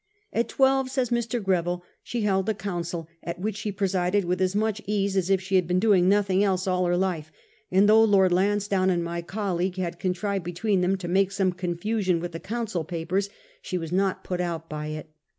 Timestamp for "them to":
10.81-11.07